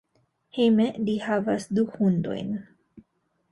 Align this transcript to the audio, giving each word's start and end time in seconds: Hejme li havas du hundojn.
Hejme 0.59 0.87
li 1.09 1.15
havas 1.27 1.69
du 1.79 1.85
hundojn. 1.99 2.51